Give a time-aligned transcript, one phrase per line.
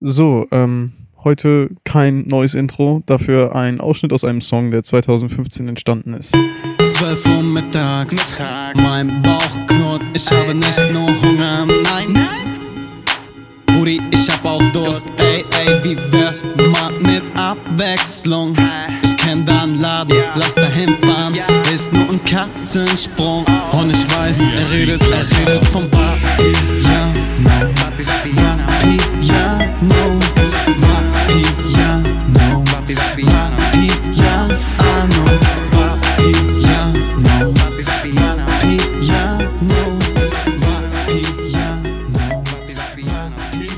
[0.00, 0.92] So, ähm,
[1.24, 6.38] heute kein neues Intro, dafür ein Ausschnitt aus einem Song, der 2015 entstanden ist.
[6.78, 8.34] 12 Uhr mittags,
[8.76, 12.28] mein Bauch knurrt, ich habe nicht nur Hunger, nein.
[13.66, 16.44] Brudi, ich hab auch Durst, ey, ey, wie wär's?
[16.44, 18.56] Mal mit Abwechslung?
[19.02, 21.36] Ich kenn da einen Laden, lass dahin fahren,
[21.74, 23.44] ist nur ein Katzensprung.
[23.72, 28.57] Und ich weiß, er redet, er redet vom Vapiano, Vapiano,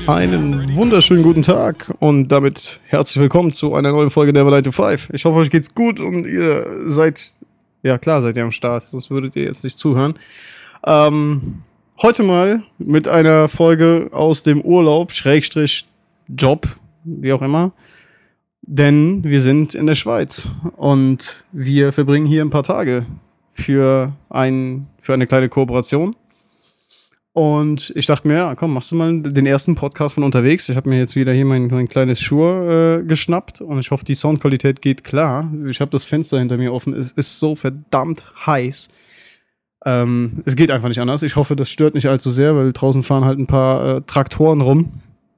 [0.07, 4.71] Einen wunderschönen guten Tag und damit herzlich willkommen zu einer neuen Folge Never Light to
[4.71, 5.09] Five.
[5.13, 7.33] Ich hoffe, euch geht's gut und ihr seid,
[7.83, 10.15] ja klar seid ihr am Start, sonst würdet ihr jetzt nicht zuhören.
[10.85, 11.61] Ähm,
[12.01, 15.87] heute mal mit einer Folge aus dem Urlaub, Schrägstrich
[16.27, 16.67] Job,
[17.03, 17.73] wie auch immer.
[18.63, 23.05] Denn wir sind in der Schweiz und wir verbringen hier ein paar Tage
[23.51, 26.15] für, ein, für eine kleine Kooperation.
[27.33, 30.67] Und ich dachte mir, ja, komm, machst du mal den ersten Podcast von unterwegs.
[30.67, 34.03] Ich habe mir jetzt wieder hier mein, mein kleines Schuhe äh, geschnappt und ich hoffe,
[34.03, 35.49] die Soundqualität geht klar.
[35.67, 36.93] Ich habe das Fenster hinter mir offen.
[36.93, 38.89] Es ist so verdammt heiß.
[39.85, 41.23] Ähm, es geht einfach nicht anders.
[41.23, 44.59] Ich hoffe, das stört nicht allzu sehr, weil draußen fahren halt ein paar äh, Traktoren
[44.59, 44.91] rum.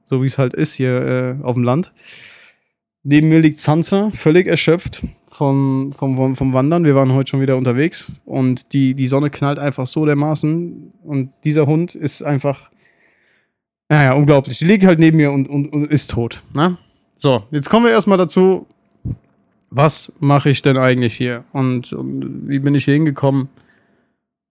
[0.06, 1.92] So wie es halt ist hier äh, auf dem Land.
[3.04, 5.02] Neben mir liegt Sansa, völlig erschöpft
[5.34, 6.84] vom, vom, vom, Wandern.
[6.84, 10.92] Wir waren heute schon wieder unterwegs und die, die Sonne knallt einfach so dermaßen.
[11.02, 12.70] Und dieser Hund ist einfach,
[13.88, 14.58] naja, unglaublich.
[14.58, 16.44] Die liegt halt neben mir und, und, und ist tot.
[16.54, 16.78] Ne?
[17.16, 18.66] So, jetzt kommen wir erstmal dazu,
[19.70, 21.44] was mache ich denn eigentlich hier?
[21.52, 23.48] Und, und wie bin ich hier hingekommen?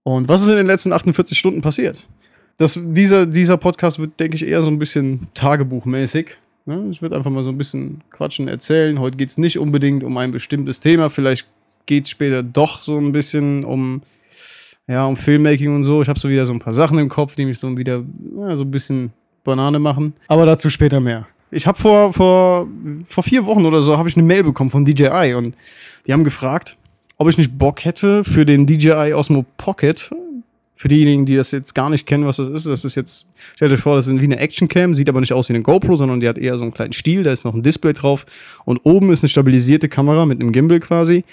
[0.03, 2.08] Und was ist in den letzten 48 Stunden passiert?
[2.58, 6.38] Das, dieser, dieser Podcast wird, denke ich, eher so ein bisschen tagebuchmäßig.
[6.66, 6.88] Ne?
[6.92, 9.00] Ich würde einfach mal so ein bisschen quatschen, erzählen.
[9.00, 11.09] Heute geht es nicht unbedingt um ein bestimmtes Thema.
[11.09, 11.47] Vielleicht
[11.86, 14.01] geht es später doch so ein bisschen um,
[14.88, 16.01] ja, um Filmmaking und so.
[16.01, 18.03] Ich habe so wieder so ein paar Sachen im Kopf, die mich so wieder
[18.40, 19.12] ja, so ein bisschen
[19.44, 20.13] Banane machen.
[20.28, 21.28] Aber dazu später mehr.
[21.51, 22.68] Ich habe vor, vor,
[23.06, 25.56] vor vier Wochen oder so habe ich eine Mail bekommen von DJI und
[26.07, 26.78] die haben gefragt,
[27.18, 30.12] ob ich nicht Bock hätte für den DJI Osmo Pocket.
[30.83, 33.71] Für diejenigen, die das jetzt gar nicht kennen, was das ist, das ist jetzt, stellt
[33.71, 36.19] euch vor, das ist wie eine Actioncam, sieht aber nicht aus wie eine GoPro, sondern
[36.19, 38.25] die hat eher so einen kleinen Stiel, da ist noch ein Display drauf
[38.66, 41.23] und oben ist eine stabilisierte Kamera mit einem Gimbal quasi.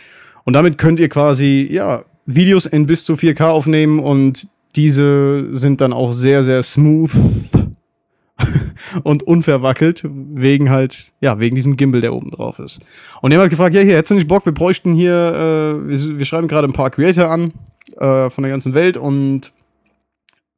[0.45, 4.47] Und damit könnt ihr quasi, ja, Videos in bis zu 4K aufnehmen und
[4.77, 7.11] diese sind dann auch sehr, sehr smooth
[9.03, 12.83] und unverwackelt, wegen halt, ja, wegen diesem Gimbal, der oben drauf ist.
[13.21, 16.19] Und haben halt gefragt, ja, hier, hättest du nicht Bock, wir bräuchten hier, äh, wir,
[16.21, 17.53] wir schreiben gerade ein paar Creator an
[17.97, 19.53] äh, von der ganzen Welt und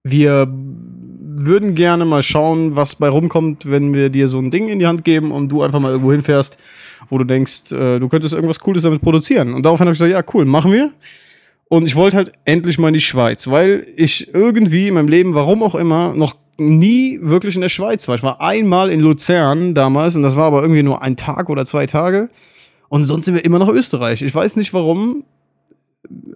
[0.05, 4.79] wir würden gerne mal schauen, was bei rumkommt, wenn wir dir so ein Ding in
[4.79, 6.59] die Hand geben und du einfach mal irgendwo hinfährst,
[7.09, 9.55] wo du denkst, äh, du könntest irgendwas Cooles damit produzieren.
[9.55, 10.93] Und daraufhin habe ich gesagt, ja, cool, machen wir.
[11.69, 15.35] Und ich wollte halt endlich mal in die Schweiz, weil ich irgendwie in meinem Leben,
[15.35, 18.15] warum auch immer, noch nie wirklich in der Schweiz war.
[18.15, 21.65] Ich war einmal in Luzern damals und das war aber irgendwie nur ein Tag oder
[21.65, 22.29] zwei Tage.
[22.91, 24.21] Und sonst sind wir immer noch Österreich.
[24.21, 25.25] Ich weiß nicht warum.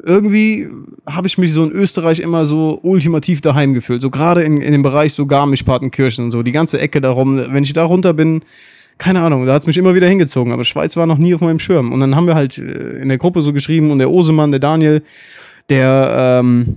[0.04, 0.68] Irgendwie
[1.06, 4.00] habe ich mich so in Österreich immer so ultimativ daheim gefühlt.
[4.00, 6.42] So gerade in, in dem Bereich so Garmisch-Partenkirchen und so.
[6.42, 7.36] Die ganze Ecke darum.
[7.36, 8.42] Wenn ich da runter bin,
[8.98, 10.52] keine Ahnung, da hat's mich immer wieder hingezogen.
[10.52, 11.92] Aber Schweiz war noch nie auf meinem Schirm.
[11.92, 14.60] Und dann haben wir halt äh, in der Gruppe so geschrieben und der Osemann, der
[14.60, 15.02] Daniel,
[15.68, 16.76] der ähm,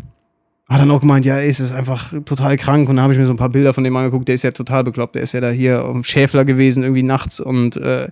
[0.69, 2.88] hat dann auch gemeint, ja, ey, es ist einfach total krank.
[2.90, 4.28] Und dann habe ich mir so ein paar Bilder von dem angeguckt.
[4.28, 5.16] Der ist ja total bekloppt.
[5.16, 8.09] Der ist ja da hier auf Schäfler gewesen, irgendwie nachts und äh,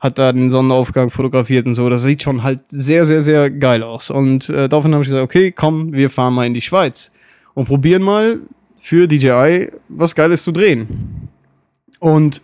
[0.00, 1.90] hat da den Sonnenaufgang fotografiert und so.
[1.90, 4.08] Das sieht schon halt sehr, sehr, sehr geil aus.
[4.08, 7.12] Und äh, daraufhin habe ich gesagt, okay, komm, wir fahren mal in die Schweiz
[7.52, 8.38] und probieren mal
[8.80, 11.28] für DJI was Geiles zu drehen.
[11.98, 12.40] Und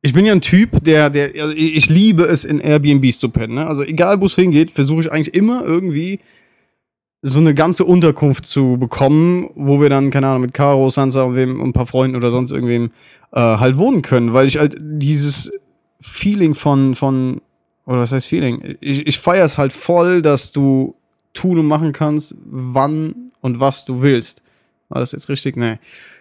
[0.00, 3.54] ich bin ja ein Typ, der, der, also ich liebe es, in Airbnbs zu pennen.
[3.54, 3.66] Ne?
[3.66, 6.20] Also egal, wo es hingeht, versuche ich eigentlich immer irgendwie
[7.26, 11.36] so eine ganze Unterkunft zu bekommen, wo wir dann, keine Ahnung, mit Caro, Sansa und,
[11.36, 12.90] wem, und ein paar Freunden oder sonst irgendwem
[13.32, 15.50] äh, halt wohnen können, weil ich halt dieses
[16.02, 17.40] Feeling von, von,
[17.86, 18.76] oder was heißt Feeling?
[18.80, 20.96] Ich, ich feiere es halt voll, dass du
[21.32, 24.42] tun und machen kannst, wann und was du willst.
[24.90, 25.56] War das jetzt richtig?
[25.56, 25.78] Nee.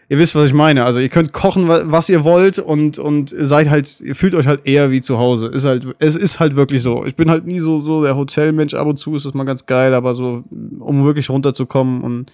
[0.09, 0.83] Ihr wisst, was ich meine.
[0.85, 4.67] Also ihr könnt kochen, was ihr wollt und, und seid halt, ihr fühlt euch halt
[4.67, 5.47] eher wie zu Hause.
[5.47, 7.05] Ist halt, es ist halt wirklich so.
[7.05, 8.73] Ich bin halt nie so, so der Hotelmensch.
[8.73, 10.43] Ab und zu ist das mal ganz geil, aber so,
[10.79, 12.31] um wirklich runterzukommen und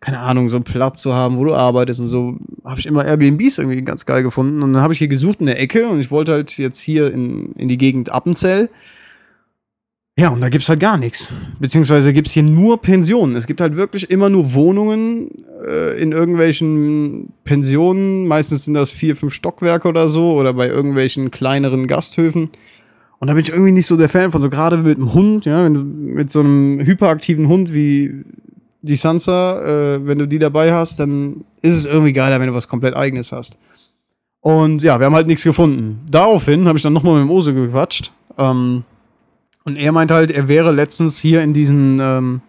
[0.00, 3.04] keine Ahnung, so einen Platz zu haben, wo du arbeitest und so, habe ich immer
[3.04, 4.62] Airbnbs irgendwie ganz geil gefunden.
[4.62, 7.12] Und dann habe ich hier gesucht in der Ecke und ich wollte halt jetzt hier
[7.12, 8.70] in, in die Gegend Appenzell.
[10.20, 11.32] Ja, und da gibt's halt gar nichts.
[11.60, 13.36] Beziehungsweise gibt's hier nur Pensionen.
[13.36, 15.30] Es gibt halt wirklich immer nur Wohnungen
[15.66, 18.28] äh, in irgendwelchen Pensionen.
[18.28, 22.50] Meistens sind das vier, fünf Stockwerke oder so oder bei irgendwelchen kleineren Gasthöfen.
[23.18, 25.46] Und da bin ich irgendwie nicht so der Fan von, so gerade mit einem Hund,
[25.46, 28.22] ja, wenn du mit so einem hyperaktiven Hund wie
[28.82, 32.54] die Sansa, äh, wenn du die dabei hast, dann ist es irgendwie geiler, wenn du
[32.54, 33.58] was komplett eigenes hast.
[34.42, 36.00] Und ja, wir haben halt nichts gefunden.
[36.10, 38.12] Daraufhin habe ich dann nochmal mit dem Ose gequatscht.
[38.36, 38.84] Ähm,
[39.70, 42.40] und er meint halt, er wäre letztens hier in diesen, ähm,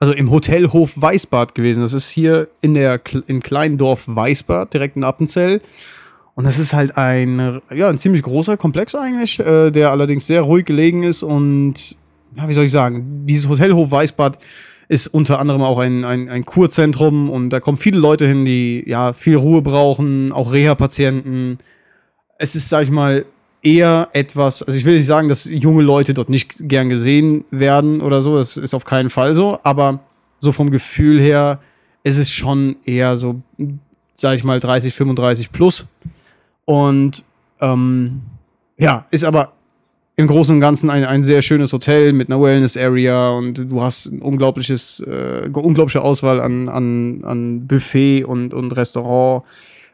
[0.00, 1.80] also im Hotelhof Weißbad gewesen.
[1.80, 5.60] Das ist hier in der in Kleindorf Weißbad, direkt in Appenzell.
[6.34, 10.42] Und das ist halt ein, ja, ein ziemlich großer Komplex eigentlich, äh, der allerdings sehr
[10.42, 11.74] ruhig gelegen ist und,
[12.36, 14.38] ja, wie soll ich sagen, dieses Hotelhof Weißbad
[14.88, 18.82] ist unter anderem auch ein, ein, ein Kurzentrum und da kommen viele Leute hin, die
[18.88, 21.58] ja viel Ruhe brauchen, auch Reha-Patienten.
[22.38, 23.24] Es ist, sag ich mal,
[23.62, 28.00] eher etwas, also ich will nicht sagen, dass junge Leute dort nicht gern gesehen werden
[28.00, 30.00] oder so, das ist auf keinen Fall so, aber
[30.40, 31.60] so vom Gefühl her
[32.02, 33.40] ist es schon eher so,
[34.14, 35.88] sag ich mal, 30, 35 plus.
[36.64, 37.22] Und
[37.60, 38.22] ähm,
[38.76, 39.52] ja, ist aber
[40.16, 44.06] im Großen und Ganzen ein, ein sehr schönes Hotel mit einer Wellness-Area und du hast
[44.06, 49.44] ein unglaubliches, äh, unglaubliche Auswahl an, an, an Buffet und, und Restaurant.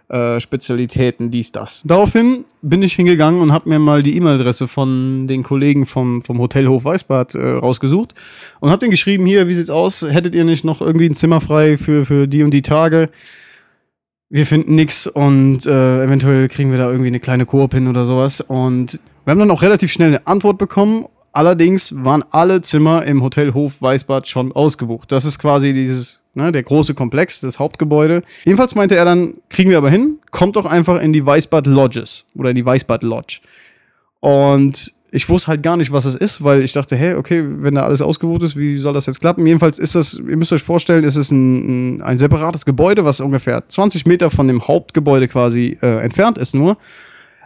[0.08, 1.82] Äh, Spezialitäten, dies, das.
[1.84, 6.38] Daraufhin bin ich hingegangen und habe mir mal die E-Mail-Adresse von den Kollegen vom, vom
[6.38, 8.14] Hotelhof Weißbad äh, rausgesucht
[8.60, 10.00] und habe denen geschrieben, hier, wie sieht's aus?
[10.00, 13.10] Hättet ihr nicht noch irgendwie ein Zimmer frei für, für die und die Tage?
[14.30, 18.06] Wir finden nix und äh, eventuell kriegen wir da irgendwie eine kleine Koop hin oder
[18.06, 18.40] sowas.
[18.40, 21.04] Und wir haben dann auch relativ schnell eine Antwort bekommen.
[21.32, 25.12] Allerdings waren alle Zimmer im Hotelhof Weißbad schon ausgebucht.
[25.12, 28.22] Das ist quasi dieses, ne, der große Komplex, das Hauptgebäude.
[28.44, 32.26] Jedenfalls meinte er dann, kriegen wir aber hin, kommt doch einfach in die Weißbad Lodges
[32.34, 33.40] oder in die Weißbad Lodge.
[34.20, 37.74] Und ich wusste halt gar nicht, was es ist, weil ich dachte, hey, okay, wenn
[37.74, 39.46] da alles ausgebucht ist, wie soll das jetzt klappen?
[39.46, 43.20] Jedenfalls ist das, ihr müsst euch vorstellen, es ist ein, ein, ein separates Gebäude, was
[43.20, 46.76] ungefähr 20 Meter von dem Hauptgebäude quasi äh, entfernt ist nur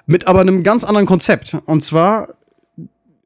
[0.06, 1.56] mit aber einem ganz anderen Konzept.
[1.66, 2.28] Und zwar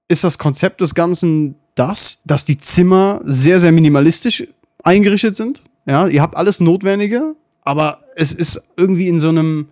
[0.08, 4.46] ist das Konzept des Ganzen das, dass die Zimmer sehr, sehr minimalistisch
[4.82, 5.62] eingerichtet sind.
[5.86, 9.68] Ja, ihr habt alles Notwendige, aber es ist irgendwie in so einem,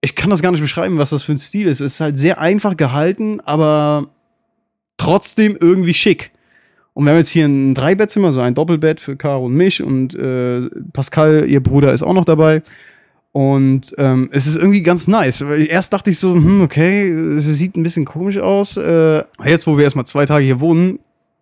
[0.00, 1.80] ich kann das gar nicht beschreiben, was das für ein Stil ist.
[1.80, 4.08] Es ist halt sehr einfach gehalten, aber
[4.96, 6.32] trotzdem irgendwie schick.
[6.92, 10.14] Und wir haben jetzt hier ein Dreibettzimmer, so ein Doppelbett für Caro und mich und
[10.14, 12.62] äh, Pascal, ihr Bruder, ist auch noch dabei.
[13.32, 15.40] Und ähm, es ist irgendwie ganz nice.
[15.42, 18.76] Erst dachte ich so, hm, okay, es sieht ein bisschen komisch aus.
[18.76, 20.98] Äh, jetzt, wo wir erstmal zwei Tage hier wohnen,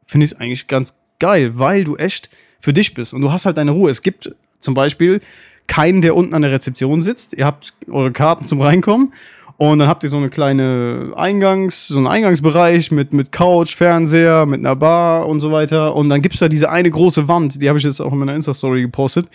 [0.06, 2.30] finde ich es eigentlich ganz geil, weil du echt
[2.60, 3.90] für dich bist und du hast halt deine Ruhe.
[3.90, 5.20] Es gibt zum Beispiel
[5.66, 7.34] keinen, der unten an der Rezeption sitzt.
[7.34, 9.12] Ihr habt eure Karten zum Reinkommen
[9.56, 14.46] und dann habt ihr so eine kleine Eingangs, so einen Eingangsbereich mit, mit Couch, Fernseher,
[14.46, 15.94] mit einer Bar und so weiter.
[15.94, 18.34] Und dann gibt's da diese eine große Wand, die habe ich jetzt auch in meiner
[18.34, 19.28] Insta-Story gepostet,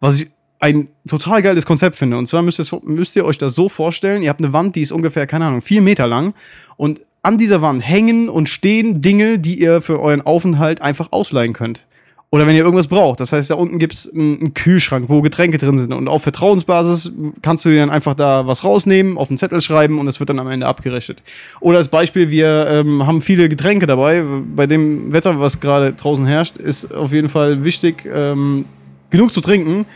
[0.00, 0.30] was ich
[0.60, 2.16] ein total geiles Konzept finde.
[2.16, 4.80] Und zwar müsst ihr, müsst ihr euch das so vorstellen, ihr habt eine Wand, die
[4.80, 6.34] ist ungefähr, keine Ahnung, vier Meter lang.
[6.76, 11.54] Und an dieser Wand hängen und stehen Dinge, die ihr für euren Aufenthalt einfach ausleihen
[11.54, 11.86] könnt.
[12.34, 13.20] Oder wenn ihr irgendwas braucht.
[13.20, 15.92] Das heißt, da unten gibt's einen Kühlschrank, wo Getränke drin sind.
[15.92, 17.12] Und auf Vertrauensbasis
[17.42, 20.30] kannst du dir dann einfach da was rausnehmen, auf einen Zettel schreiben und es wird
[20.30, 21.22] dann am Ende abgerechnet.
[21.60, 24.24] Oder als Beispiel, wir ähm, haben viele Getränke dabei.
[24.56, 28.64] Bei dem Wetter, was gerade draußen herrscht, ist auf jeden Fall wichtig, ähm,
[29.10, 29.86] genug zu trinken.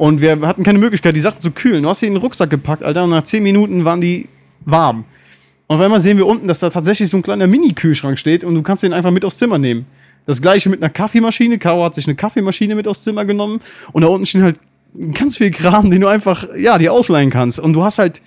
[0.00, 1.82] Und wir hatten keine Möglichkeit, die Sachen zu kühlen.
[1.82, 4.30] Du hast sie in den Rucksack gepackt, Alter, und nach 10 Minuten waren die
[4.64, 5.04] warm.
[5.66, 8.54] Und auf einmal sehen wir unten, dass da tatsächlich so ein kleiner Mini-Kühlschrank steht und
[8.54, 9.84] du kannst den einfach mit aufs Zimmer nehmen.
[10.24, 11.58] Das gleiche mit einer Kaffeemaschine.
[11.58, 13.60] Caro hat sich eine Kaffeemaschine mit aufs Zimmer genommen
[13.92, 14.58] und da unten stehen halt
[15.12, 17.60] ganz viel Kram, den du einfach, ja, dir ausleihen kannst.
[17.60, 18.22] Und du hast halt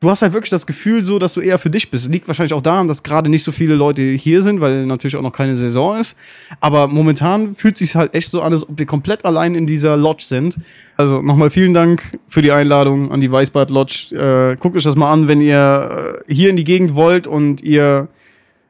[0.00, 2.08] du hast halt wirklich das Gefühl so, dass du eher für dich bist.
[2.08, 5.22] Liegt wahrscheinlich auch daran, dass gerade nicht so viele Leute hier sind, weil natürlich auch
[5.22, 6.16] noch keine Saison ist.
[6.60, 9.96] Aber momentan fühlt sich halt echt so an, als ob wir komplett allein in dieser
[9.96, 10.58] Lodge sind.
[10.96, 14.14] Also nochmal vielen Dank für die Einladung an die Weißbad Lodge.
[14.14, 17.60] Äh, guckt euch das mal an, wenn ihr äh, hier in die Gegend wollt und
[17.62, 18.08] ihr,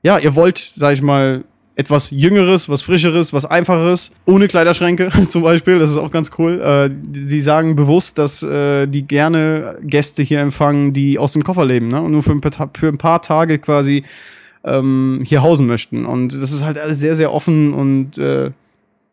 [0.03, 1.45] ja, ihr wollt, sag ich mal,
[1.79, 5.79] etwas Jüngeres, was Frischeres, was Einfacheres, ohne Kleiderschränke zum Beispiel.
[5.79, 6.61] Das ist auch ganz cool.
[6.61, 11.65] Äh, sie sagen bewusst, dass äh, die gerne Gäste hier empfangen, die aus dem Koffer
[11.65, 12.03] leben ne?
[12.03, 14.03] und nur für ein paar, für ein paar Tage quasi
[14.65, 16.05] ähm, hier hausen möchten.
[16.05, 18.51] Und das ist halt alles sehr, sehr offen und äh,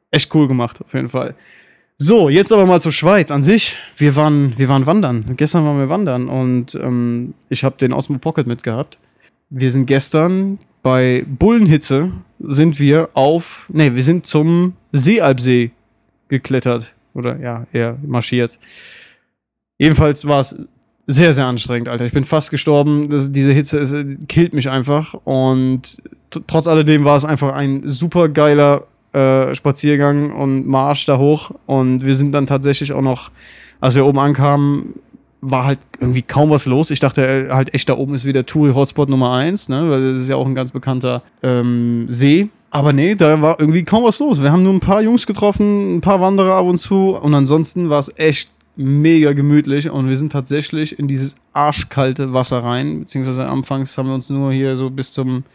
[0.10, 1.36] echt cool gemacht, auf jeden Fall.
[1.98, 3.78] So, jetzt aber mal zur Schweiz an sich.
[3.96, 5.36] Wir waren, wir waren wandern.
[5.38, 8.98] Gestern waren wir wandern und ähm, ich habe den Osmo Pocket mitgehabt.
[9.52, 12.12] Wir sind gestern bei Bullenhitze
[12.48, 15.72] sind wir auf, nee, wir sind zum Seealbsee
[16.28, 16.96] geklettert.
[17.14, 18.60] Oder ja, eher marschiert.
[19.78, 20.68] Jedenfalls war es
[21.08, 22.06] sehr, sehr anstrengend, Alter.
[22.06, 23.10] Ich bin fast gestorben.
[23.10, 23.96] Das, diese Hitze ist,
[24.28, 25.14] killt mich einfach.
[25.24, 26.02] Und
[26.48, 31.52] trotz alledem war es einfach ein super geiler äh, Spaziergang und Marsch da hoch.
[31.66, 33.32] Und wir sind dann tatsächlich auch noch,
[33.80, 34.96] als wir oben ankamen,
[35.52, 36.92] war halt irgendwie kaum was los.
[36.92, 39.90] Ich dachte äh, halt echt, da oben ist wieder Touri-Hotspot Nummer eins, ne?
[39.90, 42.50] weil das ist ja auch ein ganz bekannter ähm, See.
[42.72, 44.42] Aber nee, da war irgendwie kaum was los.
[44.42, 47.90] Wir haben nur ein paar Jungs getroffen, ein paar Wanderer ab und zu und ansonsten
[47.90, 53.48] war es echt mega gemütlich und wir sind tatsächlich in dieses arschkalte Wasser rein, beziehungsweise
[53.48, 55.46] anfangs haben wir uns nur hier so bis zum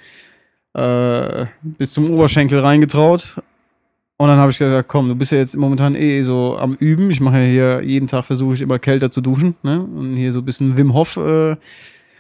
[0.73, 3.43] äh, bis zum Oberschenkel reingetraut
[4.21, 7.11] und dann habe ich gesagt, komm, du bist ja jetzt momentan eh so am Üben.
[7.11, 9.81] Ich mache ja hier jeden Tag versuche ich immer kälter zu duschen, ne?
[9.81, 11.57] Und hier so ein bisschen Wim Hof äh,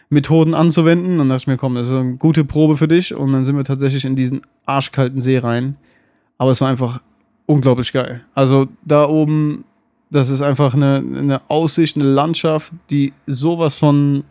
[0.08, 1.12] Methoden anzuwenden.
[1.12, 3.14] Und dann dachte ich mir, komm, das ist eine gute Probe für dich.
[3.14, 5.76] Und dann sind wir tatsächlich in diesen arschkalten See rein.
[6.38, 7.02] Aber es war einfach
[7.44, 8.22] unglaublich geil.
[8.34, 9.64] Also da oben,
[10.08, 14.24] das ist einfach eine, eine Aussicht, eine Landschaft, die sowas von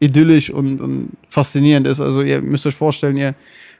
[0.00, 2.02] idyllisch und, und faszinierend ist.
[2.02, 3.34] Also ihr müsst euch vorstellen, ihr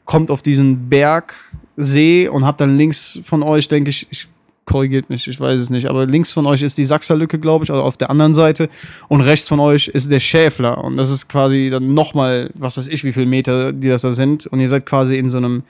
[0.06, 4.28] kommt auf diesen Bergsee und habt dann links von euch, denke ich, ich
[4.64, 7.70] korrigiert mich, ich weiß es nicht, aber links von euch ist die Sachserlücke, glaube ich,
[7.70, 8.68] also auf der anderen Seite
[9.08, 12.88] und rechts von euch ist der Schäfler und das ist quasi dann nochmal, was weiß
[12.88, 15.62] ich, wie viele Meter die das da sind und ihr seid quasi in so einem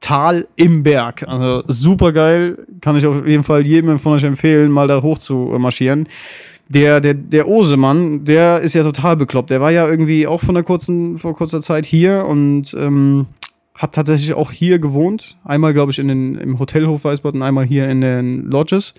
[0.00, 1.26] Tal im Berg.
[1.26, 5.18] Also super geil, kann ich auf jeden Fall jedem von euch empfehlen, mal da hoch
[5.18, 6.08] zu marschieren.
[6.68, 9.50] Der, der, der Osemann, der ist ja total bekloppt.
[9.50, 13.26] Der war ja irgendwie auch von der kurzen, vor kurzer Zeit hier und ähm,
[13.78, 15.38] hat tatsächlich auch hier gewohnt.
[15.44, 18.94] Einmal, glaube ich, in den, im Hotelhof Weißbad und einmal hier in den Lodges.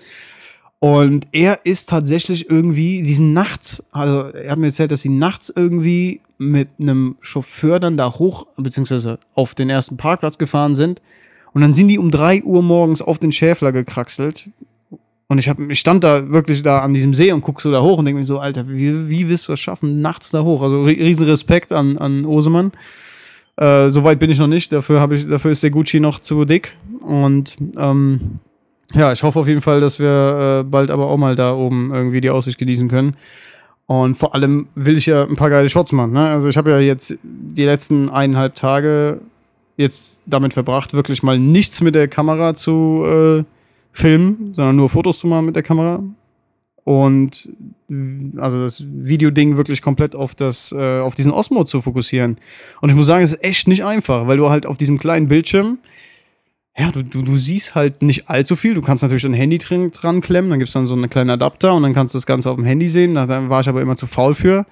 [0.78, 5.52] Und er ist tatsächlich irgendwie diesen nachts, also er hat mir erzählt, dass sie nachts
[5.54, 11.02] irgendwie mit einem Chauffeur dann da hoch, beziehungsweise auf den ersten Parkplatz gefahren sind.
[11.52, 14.50] Und dann sind die um drei Uhr morgens auf den Schäfler gekraxelt.
[15.28, 17.82] Und ich, hab, ich stand da wirklich da an diesem See und guck so da
[17.82, 20.62] hoch und denke mir so, Alter, wie, wie willst du das schaffen, nachts da hoch?
[20.62, 22.72] Also riesen Respekt an, an Osemann.
[23.60, 24.72] Äh, Soweit bin ich noch nicht.
[24.72, 26.76] Dafür, ich, dafür ist der Gucci noch zu dick.
[27.00, 28.40] Und ähm,
[28.94, 31.92] ja, ich hoffe auf jeden Fall, dass wir äh, bald aber auch mal da oben
[31.92, 33.12] irgendwie die Aussicht genießen können.
[33.86, 36.12] Und vor allem will ich ja ein paar geile Shots machen.
[36.12, 36.20] Ne?
[36.20, 39.20] Also ich habe ja jetzt die letzten eineinhalb Tage
[39.76, 43.44] jetzt damit verbracht, wirklich mal nichts mit der Kamera zu äh,
[43.92, 46.02] filmen, sondern nur Fotos zu machen mit der Kamera
[46.90, 47.48] und
[48.36, 52.36] also das Videoding wirklich komplett auf das äh, auf diesen Osmo zu fokussieren.
[52.80, 55.28] Und ich muss sagen, es ist echt nicht einfach, weil du halt auf diesem kleinen
[55.28, 55.78] Bildschirm
[56.78, 58.74] ja, du, du, du siehst halt nicht allzu viel.
[58.74, 61.30] Du kannst natürlich ein Handy dran, dran klemmen, dann gibt es dann so einen kleinen
[61.30, 63.14] Adapter und dann kannst du das Ganze auf dem Handy sehen.
[63.14, 64.64] Da, da war ich aber immer zu faul für.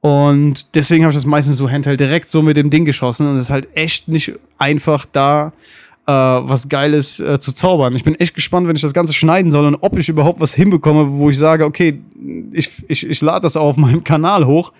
[0.00, 3.28] Und deswegen habe ich das meistens so Handheld direkt so mit dem Ding geschossen.
[3.28, 5.52] Und es ist halt echt nicht einfach da
[6.06, 7.94] äh, was Geiles äh, zu zaubern.
[7.96, 10.54] Ich bin echt gespannt, wenn ich das Ganze schneiden soll und ob ich überhaupt was
[10.54, 12.00] hinbekomme, wo ich sage, okay,
[12.52, 14.72] ich, ich, ich lade das auch auf meinem Kanal hoch,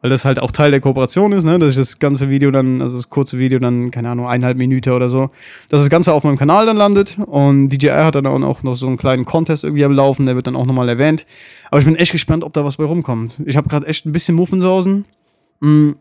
[0.00, 1.58] weil das halt auch Teil der Kooperation ist, ne?
[1.58, 4.90] dass ich das ganze Video dann, also das kurze Video dann, keine Ahnung, eineinhalb Minuten
[4.90, 5.30] oder so,
[5.68, 8.88] dass das Ganze auf meinem Kanal dann landet und DJI hat dann auch noch so
[8.88, 11.26] einen kleinen Contest irgendwie am Laufen, der wird dann auch nochmal erwähnt.
[11.70, 13.40] Aber ich bin echt gespannt, ob da was bei rumkommt.
[13.46, 15.04] Ich habe gerade echt ein bisschen Muffensausen,
[15.60, 15.96] mh, mm,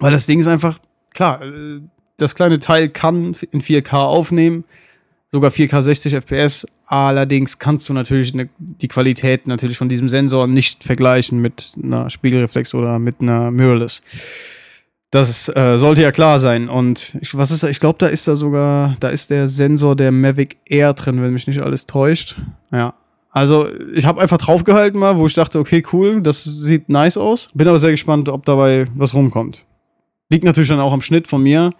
[0.00, 0.78] weil das Ding ist einfach,
[1.14, 1.80] klar, äh,
[2.22, 4.64] das kleine Teil kann in 4K aufnehmen,
[5.30, 6.66] sogar 4K 60 FPS.
[6.86, 12.10] Allerdings kannst du natürlich ne, die Qualität natürlich von diesem Sensor nicht vergleichen mit einer
[12.10, 14.02] Spiegelreflex oder mit einer Mirrorless.
[15.10, 16.70] Das äh, sollte ja klar sein.
[16.70, 17.64] Und ich, was ist?
[17.64, 21.34] Ich glaube, da ist da sogar, da ist der Sensor der Mavic Air drin, wenn
[21.34, 22.38] mich nicht alles täuscht.
[22.72, 22.94] Ja.
[23.30, 27.48] Also, ich habe einfach draufgehalten mal, wo ich dachte, okay, cool, das sieht nice aus.
[27.54, 29.64] Bin aber sehr gespannt, ob dabei was rumkommt.
[30.30, 31.70] Liegt natürlich dann auch am Schnitt von mir.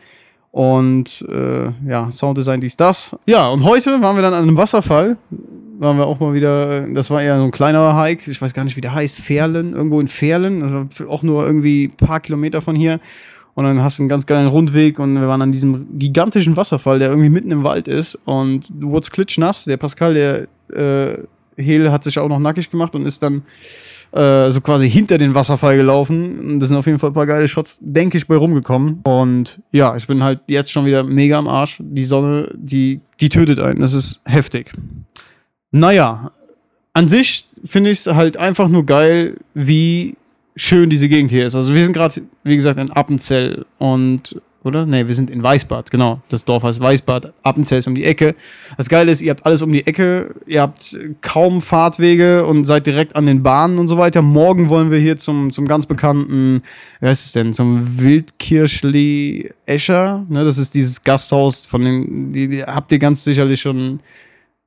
[0.52, 3.16] Und äh, ja, Sounddesign dies, das.
[3.26, 5.16] Ja, und heute waren wir dann an einem Wasserfall.
[5.78, 8.30] Waren wir auch mal wieder, das war eher so ein kleinerer Hike.
[8.30, 9.18] Ich weiß gar nicht, wie der heißt.
[9.18, 10.62] Ferlen, irgendwo in Ferlen.
[10.62, 13.00] Also auch nur irgendwie ein paar Kilometer von hier.
[13.54, 16.98] Und dann hast du einen ganz geilen Rundweg und wir waren an diesem gigantischen Wasserfall,
[16.98, 18.14] der irgendwie mitten im Wald ist.
[18.26, 19.64] Und du wurdest klitschnass.
[19.64, 21.18] Der Pascal, der äh,
[21.56, 23.42] Hehl, hat sich auch noch nackig gemacht und ist dann
[24.12, 26.58] äh, so quasi hinter den Wasserfall gelaufen.
[26.58, 29.00] Das sind auf jeden Fall ein paar geile Shots, denke ich, bei rumgekommen.
[29.04, 31.78] Und ja, ich bin halt jetzt schon wieder mega am Arsch.
[31.80, 33.80] Die Sonne, die, die tötet einen.
[33.80, 34.72] Das ist heftig.
[35.70, 36.30] Naja,
[36.92, 40.16] an sich finde ich es halt einfach nur geil, wie
[40.56, 41.54] schön diese Gegend hier ist.
[41.54, 44.86] Also wir sind gerade, wie gesagt, in Appenzell und oder?
[44.86, 46.20] Ne, wir sind in Weißbad, genau.
[46.28, 48.34] Das Dorf heißt Weißbad, Appenzell ist um die Ecke.
[48.76, 52.86] Das Geile ist, ihr habt alles um die Ecke, ihr habt kaum Fahrtwege und seid
[52.86, 54.22] direkt an den Bahnen und so weiter.
[54.22, 56.62] Morgen wollen wir hier zum, zum ganz bekannten,
[57.00, 60.24] wie heißt es denn, zum Wildkirschli Escher.
[60.28, 64.00] Ne, das ist dieses Gasthaus von den, die, die habt ihr ganz sicherlich schon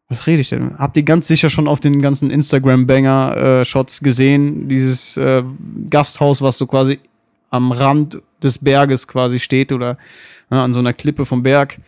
[0.08, 0.78] was rede ich denn?
[0.78, 4.68] Habt ihr ganz sicher schon auf den ganzen Instagram-Banger-Shots äh, gesehen?
[4.68, 5.44] Dieses äh,
[5.90, 7.00] Gasthaus, was so quasi
[7.50, 9.98] am Rand des Berges quasi steht oder
[10.51, 11.80] ja, an so einer Klippe vom Berg.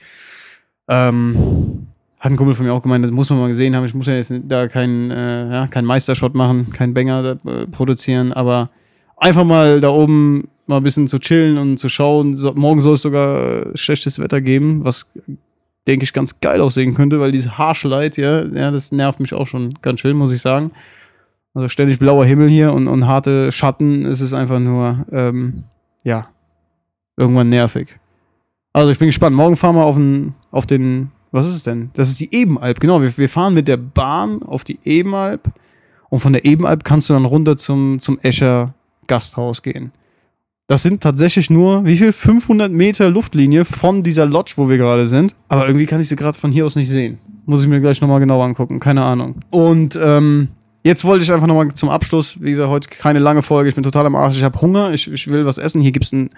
[0.87, 1.87] Ähm,
[2.19, 3.85] hat ein Kumpel von mir auch gemeint, das muss man mal gesehen haben.
[3.85, 8.33] Ich muss ja jetzt da keinen äh, ja, kein Meistershot machen, keinen Banger äh, produzieren,
[8.33, 8.69] aber
[9.17, 12.35] einfach mal da oben mal ein bisschen zu chillen und zu schauen.
[12.35, 15.09] So, morgen soll es sogar schlechtes Wetter geben, was
[15.87, 19.47] denke ich ganz geil aussehen könnte, weil diese Harshlight, ja, ja, das nervt mich auch
[19.47, 20.71] schon ganz schön, muss ich sagen.
[21.53, 25.63] Also ständig blauer Himmel hier und, und harte Schatten, es ist einfach nur, ähm,
[26.03, 26.27] ja,
[27.17, 27.99] irgendwann nervig.
[28.73, 29.35] Also ich bin gespannt.
[29.35, 31.89] Morgen fahren wir auf den, auf den, was ist es denn?
[31.93, 33.01] Das ist die Ebenalp, genau.
[33.01, 35.49] Wir, wir fahren mit der Bahn auf die Ebenalp
[36.09, 38.73] und von der Ebenalp kannst du dann runter zum, zum Escher
[39.07, 39.91] Gasthaus gehen.
[40.67, 42.11] Das sind tatsächlich nur, wie viel?
[42.11, 45.33] 500 Meter Luftlinie von dieser Lodge, wo wir gerade sind.
[45.47, 47.19] Aber irgendwie kann ich sie gerade von hier aus nicht sehen.
[47.45, 48.81] Muss ich mir gleich nochmal genau angucken.
[48.81, 49.35] Keine Ahnung.
[49.49, 50.49] Und ähm,
[50.83, 53.69] jetzt wollte ich einfach nochmal zum Abschluss, wie gesagt, heute keine lange Folge.
[53.69, 54.35] Ich bin total am Arsch.
[54.35, 54.93] Ich habe Hunger.
[54.93, 55.79] Ich, ich will was essen.
[55.79, 56.31] Hier gibt es einen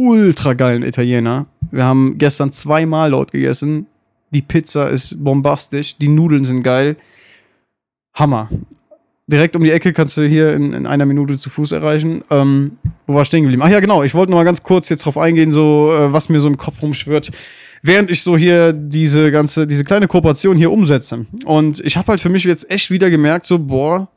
[0.00, 1.46] ultra geilen Italiener.
[1.70, 3.86] Wir haben gestern zweimal dort gegessen.
[4.30, 5.96] Die Pizza ist bombastisch.
[5.98, 6.96] Die Nudeln sind geil.
[8.14, 8.48] Hammer
[9.30, 12.22] direkt um die Ecke kannst du hier in, in einer Minute zu Fuß erreichen.
[12.30, 12.72] Ähm,
[13.06, 13.62] wo war stehen geblieben?
[13.64, 14.02] Ach ja, genau.
[14.02, 16.56] Ich wollte noch mal ganz kurz jetzt drauf eingehen, so äh, was mir so im
[16.56, 17.30] Kopf rumschwirrt,
[17.82, 21.26] während ich so hier diese ganze, diese kleine Kooperation hier umsetze.
[21.44, 24.08] Und ich habe halt für mich jetzt echt wieder gemerkt, so boah,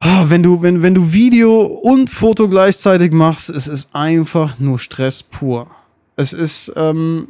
[0.00, 4.78] ah, wenn du, wenn, wenn du Video und Foto gleichzeitig machst, es ist einfach nur
[4.78, 5.68] Stress pur.
[6.16, 7.28] Es ist, ähm,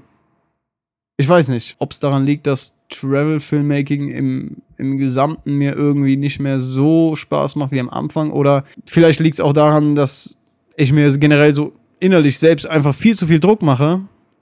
[1.17, 6.17] ich weiß nicht, ob es daran liegt, dass Travel Filmmaking im, im Gesamten mir irgendwie
[6.17, 8.31] nicht mehr so Spaß macht wie am Anfang.
[8.31, 10.41] Oder vielleicht liegt es auch daran, dass
[10.77, 14.01] ich mir generell so innerlich selbst einfach viel zu viel Druck mache.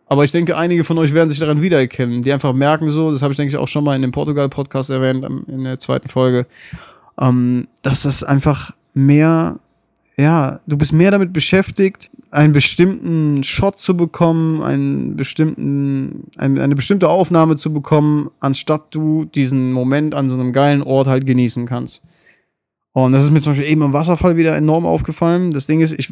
[0.09, 3.23] Aber ich denke, einige von euch werden sich daran wiedererkennen, die einfach merken so, das
[3.23, 6.47] habe ich denke ich auch schon mal in dem Portugal-Podcast erwähnt, in der zweiten Folge,
[7.21, 9.59] ähm, dass das einfach mehr
[10.19, 16.75] ja, du bist mehr damit beschäftigt, einen bestimmten Shot zu bekommen, einen bestimmten, ein, eine
[16.75, 21.67] bestimmte Aufnahme zu bekommen, anstatt du diesen Moment an so einem geilen Ort halt genießen
[21.67, 22.07] kannst.
[22.93, 25.51] Und das ist mir zum Beispiel eben am Wasserfall wieder enorm aufgefallen.
[25.51, 26.11] Das Ding ist, ich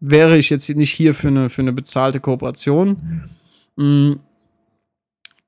[0.00, 3.28] wäre ich jetzt nicht hier für eine, für eine bezahlte Kooperation,
[3.76, 4.12] mm,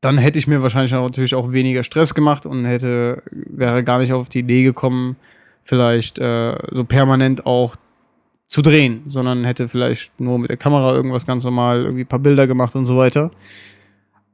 [0.00, 4.12] dann hätte ich mir wahrscheinlich natürlich auch weniger Stress gemacht und hätte, wäre gar nicht
[4.12, 5.16] auf die Idee gekommen,
[5.62, 7.76] vielleicht äh, so permanent auch
[8.48, 12.18] zu drehen, sondern hätte vielleicht nur mit der Kamera irgendwas ganz normal, irgendwie ein paar
[12.18, 13.30] Bilder gemacht und so weiter.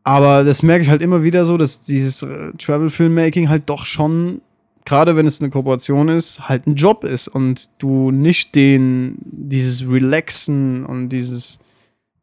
[0.05, 4.41] Aber das merke ich halt immer wieder so, dass dieses äh, Travel-Filmmaking halt doch schon,
[4.85, 9.91] gerade wenn es eine Kooperation ist, halt ein Job ist und du nicht den, dieses
[9.91, 11.59] Relaxen und dieses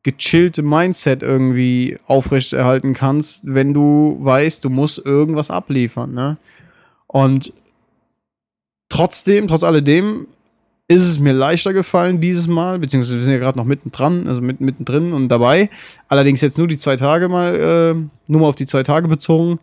[0.03, 6.37] gechillte Mindset irgendwie aufrechterhalten kannst, wenn du weißt, du musst irgendwas abliefern, ne?
[7.07, 7.53] Und
[8.93, 10.27] Trotzdem, trotz alledem,
[10.87, 14.43] ist es mir leichter gefallen dieses Mal, beziehungsweise wir sind ja gerade noch mittendran, also
[14.43, 15.71] mit, mittendrin und dabei.
[16.09, 19.57] Allerdings jetzt nur die zwei Tage mal, äh, nur mal auf die zwei Tage bezogen.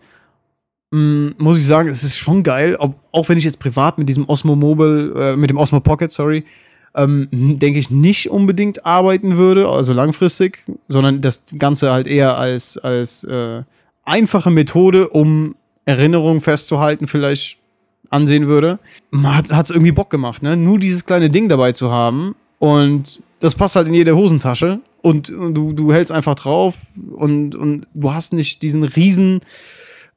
[0.92, 4.08] Ähm, muss ich sagen, es ist schon geil, ob, auch wenn ich jetzt privat mit
[4.08, 6.44] diesem Osmo Mobile, äh, mit dem Osmo Pocket, sorry,
[6.94, 12.78] ähm, denke ich nicht unbedingt arbeiten würde, also langfristig, sondern das Ganze halt eher als,
[12.78, 13.62] als äh,
[14.04, 17.58] einfache Methode, um Erinnerungen festzuhalten, vielleicht
[18.10, 18.78] ansehen würde.
[19.22, 20.56] Hat es irgendwie Bock gemacht, ne?
[20.56, 25.30] Nur dieses kleine Ding dabei zu haben und das passt halt in jede Hosentasche und,
[25.30, 26.76] und du, du hältst einfach drauf
[27.12, 29.40] und, und du hast nicht diesen riesen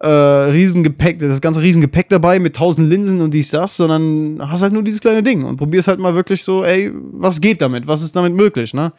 [0.03, 4.73] äh, Riesengepäck, das ganze Riesengepäck dabei mit tausend Linsen und dies, das, sondern hast halt
[4.73, 7.87] nur dieses kleine Ding und probierst halt mal wirklich so, ey, was geht damit?
[7.87, 8.91] Was ist damit möglich, ne?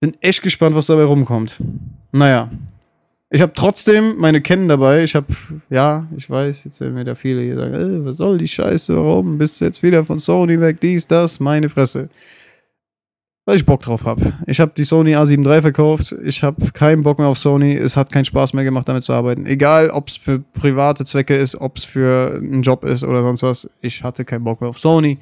[0.00, 1.58] Bin echt gespannt, was dabei rumkommt.
[2.12, 2.50] Naja,
[3.30, 5.04] ich habe trotzdem meine Kennen dabei.
[5.04, 5.26] Ich habe,
[5.70, 8.96] ja, ich weiß, jetzt werden mir da viele hier sagen, äh, was soll die Scheiße,
[8.96, 12.08] warum bist du jetzt wieder von Sony weg, dies, das, meine Fresse.
[13.46, 14.32] Weil ich Bock drauf habe.
[14.48, 16.14] Ich habe die Sony A7 III verkauft.
[16.24, 17.74] Ich habe keinen Bock mehr auf Sony.
[17.74, 19.46] Es hat keinen Spaß mehr gemacht, damit zu arbeiten.
[19.46, 23.44] Egal, ob es für private Zwecke ist, ob es für einen Job ist oder sonst
[23.44, 23.70] was.
[23.82, 25.18] Ich hatte keinen Bock mehr auf Sony.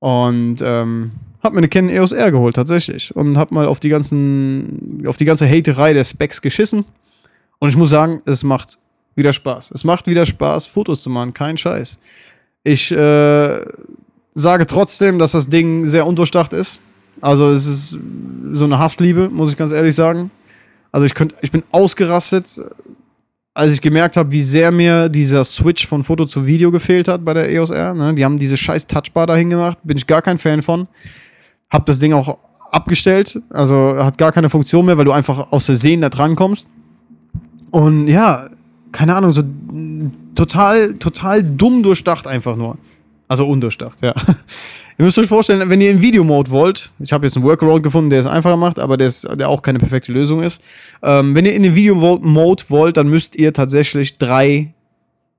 [0.00, 3.14] Und ähm, hab mir eine Canon EOS R geholt, tatsächlich.
[3.14, 6.86] Und hab mal auf die ganzen, auf die ganze Haterei der Specs geschissen.
[7.60, 8.78] Und ich muss sagen, es macht
[9.14, 9.70] wieder Spaß.
[9.70, 12.00] Es macht wieder Spaß, Fotos zu machen, kein Scheiß.
[12.64, 13.60] Ich äh,
[14.32, 16.82] sage trotzdem, dass das Ding sehr undurchdacht ist.
[17.20, 17.98] Also es ist
[18.52, 20.30] so eine Hassliebe, muss ich ganz ehrlich sagen.
[20.92, 22.60] Also ich, könnt, ich bin ausgerastet,
[23.54, 27.24] als ich gemerkt habe, wie sehr mir dieser Switch von Foto zu Video gefehlt hat
[27.24, 27.94] bei der EOS R.
[27.94, 28.14] Ne?
[28.14, 30.86] Die haben diese scheiß Touchbar dahin gemacht, bin ich gar kein Fan von.
[31.68, 32.38] Hab das Ding auch
[32.70, 36.68] abgestellt, also hat gar keine Funktion mehr, weil du einfach aus Versehen da dran kommst.
[37.70, 38.46] Und ja,
[38.92, 39.42] keine Ahnung, so
[40.34, 42.78] total, total dumm durchdacht einfach nur.
[43.26, 44.14] Also undurchdacht, ja.
[44.98, 48.10] Ihr müsst euch vorstellen, wenn ihr in Videomode wollt, ich habe jetzt einen Workaround gefunden,
[48.10, 50.60] der es einfacher macht, aber der, ist, der auch keine perfekte Lösung ist.
[51.04, 54.74] Ähm, wenn ihr in den Videomode wollt, dann müsst ihr tatsächlich drei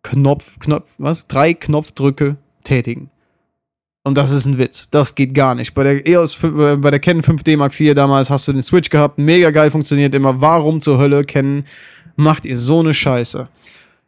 [0.01, 1.27] Knopf, Knopf, was?
[1.27, 3.11] Drei Knopfdrücke tätigen.
[4.03, 4.89] Und das ist ein Witz.
[4.89, 5.73] Das geht gar nicht.
[5.73, 8.89] Bei der EOS, äh, bei der Canon 5D Mark IV damals hast du den Switch
[8.89, 10.39] gehabt, mega geil funktioniert immer.
[10.39, 11.65] Warum zur Hölle Canon
[12.15, 13.49] macht ihr so eine Scheiße?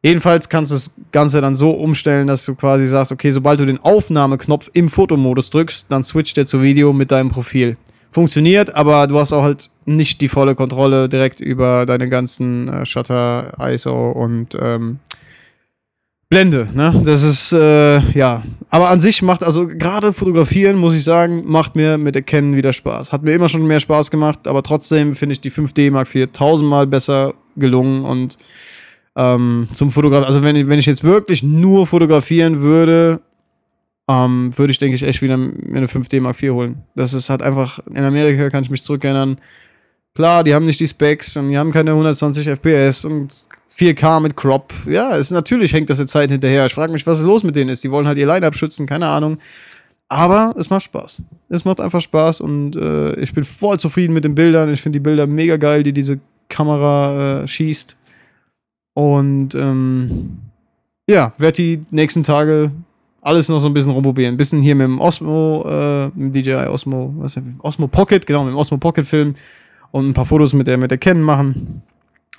[0.04, 3.66] Jedenfalls kannst du das Ganze dann so umstellen, dass du quasi sagst, okay, sobald du
[3.66, 7.78] den Aufnahmeknopf im Fotomodus drückst, dann switcht der zu Video mit deinem Profil.
[8.12, 12.86] Funktioniert, aber du hast auch halt nicht die volle Kontrolle direkt über deine ganzen äh,
[12.86, 15.00] Shutter, ISO und ähm,
[16.32, 16.94] Blende, ne?
[17.06, 18.42] Das ist, äh, ja.
[18.70, 22.72] Aber an sich macht, also gerade fotografieren, muss ich sagen, macht mir mit Canon wieder
[22.72, 23.12] Spaß.
[23.12, 26.30] Hat mir immer schon mehr Spaß gemacht, aber trotzdem finde ich die 5D Mark IV
[26.32, 28.38] tausendmal besser gelungen und
[29.16, 30.28] ähm, zum Fotografieren.
[30.28, 33.22] Also wenn, wenn ich jetzt wirklich nur fotografieren würde,
[34.08, 36.84] ähm, würde ich, denke ich, echt wieder mir eine 5D Mark IV holen.
[36.96, 39.38] Das ist halt einfach, in Amerika kann ich mich zurückerinnern,
[40.16, 43.34] klar, die haben nicht die Specs und die haben keine 120 FPS und
[43.78, 44.74] 4K mit Crop.
[44.86, 46.66] Ja, es natürlich hängt das eine Zeit hinterher.
[46.66, 47.84] Ich frage mich, was los mit denen ist.
[47.84, 49.38] Die wollen halt ihr Line-Up schützen, keine Ahnung.
[50.10, 51.24] Aber es macht Spaß.
[51.48, 54.74] Es macht einfach Spaß und äh, ich bin voll zufrieden mit den Bildern.
[54.74, 56.20] Ich finde die Bilder mega geil, die diese
[56.50, 57.98] Kamera äh, schießt.
[58.94, 60.40] Und ähm,
[61.08, 62.72] ja, werde die nächsten Tage
[63.22, 64.34] alles noch so ein bisschen rumprobieren.
[64.34, 67.54] Ein bisschen hier mit dem Osmo, äh, mit dem DJI Osmo, was ist das?
[67.64, 69.36] Osmo Pocket, genau, mit dem Osmo Pocket filmen
[69.92, 71.84] und ein paar Fotos mit der, mit der Canon machen.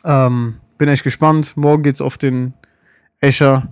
[0.05, 1.57] Ähm, bin echt gespannt.
[1.57, 2.55] Morgen geht's auf den
[3.21, 3.69] Escher.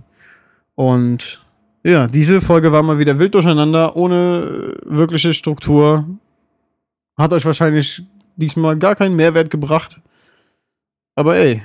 [0.75, 1.45] Und
[1.83, 6.05] ja, diese Folge war mal wieder wild durcheinander, ohne wirkliche Struktur.
[7.17, 8.03] Hat euch wahrscheinlich
[8.35, 9.99] diesmal gar keinen Mehrwert gebracht.
[11.15, 11.61] Aber ey,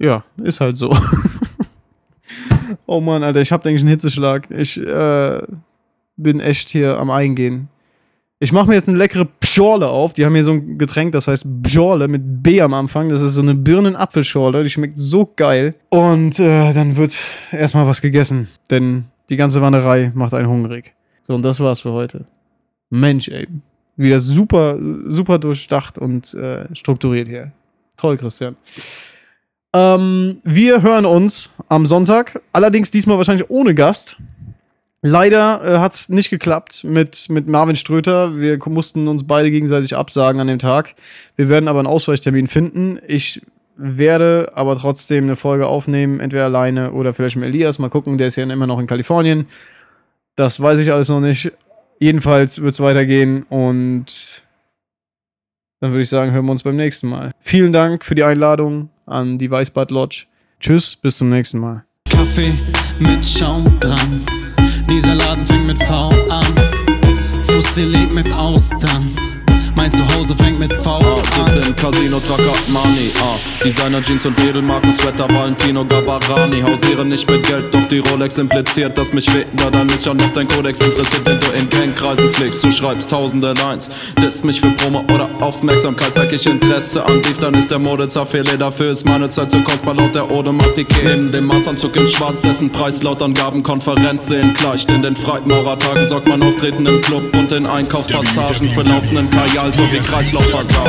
[0.00, 0.96] ja, ist halt so.
[2.86, 4.50] oh Mann, Alter, ich hab eigentlich einen Hitzeschlag.
[4.50, 5.42] Ich äh,
[6.16, 7.68] bin echt hier am Eingehen.
[8.42, 10.14] Ich mache mir jetzt eine leckere Pschorle auf.
[10.14, 13.10] Die haben hier so ein Getränk, das heißt Pschorle mit B am Anfang.
[13.10, 14.62] Das ist so eine Birnen-Apfelschorle.
[14.62, 15.74] Die schmeckt so geil.
[15.90, 17.14] Und äh, dann wird
[17.52, 18.48] erstmal was gegessen.
[18.70, 20.94] Denn die ganze Wanderei macht einen hungrig.
[21.24, 22.24] So, und das war's für heute.
[22.88, 23.46] Mensch, ey.
[23.96, 27.52] Wieder super, super durchdacht und äh, strukturiert hier.
[27.98, 28.56] Toll, Christian.
[29.72, 34.16] Ähm, wir hören uns am Sonntag, allerdings diesmal wahrscheinlich ohne Gast.
[35.02, 38.38] Leider äh, hat es nicht geklappt mit, mit Marvin Ströter.
[38.38, 40.94] Wir mussten uns beide gegenseitig absagen an dem Tag.
[41.36, 42.98] Wir werden aber einen Ausweichtermin finden.
[43.06, 43.40] Ich
[43.76, 47.78] werde aber trotzdem eine Folge aufnehmen, entweder alleine oder vielleicht mit Elias.
[47.78, 49.46] Mal gucken, der ist ja immer noch in Kalifornien.
[50.36, 51.50] Das weiß ich alles noch nicht.
[51.98, 54.42] Jedenfalls wird es weitergehen und
[55.80, 57.30] dann würde ich sagen, hören wir uns beim nächsten Mal.
[57.40, 60.26] Vielen Dank für die Einladung an die Weißbad Lodge.
[60.60, 61.84] Tschüss, bis zum nächsten Mal.
[62.08, 62.52] Kaffee
[62.98, 64.22] mit Schaum dran.
[64.88, 66.44] Dieser Laden fängt mit V an.
[67.44, 69.10] Fossilit mit Austern.
[69.74, 71.04] Mein Zuhause fängt mit V an.
[71.04, 73.12] Ah, sitze im Casino, trage Money.
[73.22, 76.60] Ah, Designer Jeans und Edelmarken, Sweater, Valentino Gabarani.
[76.60, 80.48] Hausiere nicht mit Geld, doch die Rolex impliziert, dass mich weder dein Mission noch dein
[80.48, 82.62] Kodex interessiert, den du in Gangkreisen pflegst.
[82.62, 87.38] Du schreibst tausende Lines, disst mich für Promo oder Aufmerksamkeit, zeig ich Interesse an Beef,
[87.38, 88.56] dann ist der Mode Fehler.
[88.58, 91.04] Dafür ist meine Zeit so kostbar laut der Ode Piquet.
[91.04, 94.90] Neben dem Massanzug in Schwarz, dessen Preis laut Angabenkonferenz sehen gleicht.
[94.90, 99.28] In den Freitmaurertagen sorgt man Auftreten im Club und in Einkaufspassagen für laufenden
[99.60, 100.84] Egal, so wie Kreislaufversau.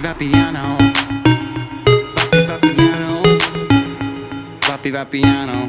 [0.00, 0.76] Vapiano, Vapiano,
[2.48, 3.22] Vapiano,
[4.60, 5.06] Vapiano.
[5.06, 5.67] piano.